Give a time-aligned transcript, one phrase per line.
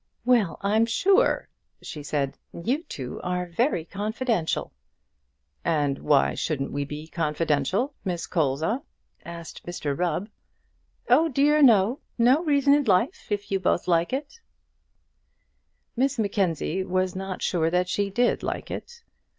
[0.25, 1.47] "Well, I'm sure,"
[1.83, 4.73] she said; "you two are very confidential."
[5.63, 8.81] "And why shouldn't we be confidential, Miss Colza?"
[9.23, 10.27] asked Mr Rubb.
[11.07, 11.61] "Oh, dear!
[11.61, 14.39] no reason in life, if you both like it."
[15.95, 19.03] Miss Mackenzie was not sure that she did like it.